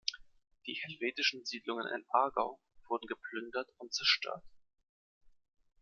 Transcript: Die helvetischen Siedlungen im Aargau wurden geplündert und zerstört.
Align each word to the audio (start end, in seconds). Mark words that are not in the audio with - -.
Die 0.65 0.73
helvetischen 0.83 1.45
Siedlungen 1.45 1.85
im 1.93 2.03
Aargau 2.09 2.59
wurden 2.89 3.05
geplündert 3.05 3.69
und 3.77 3.93
zerstört. 3.93 4.41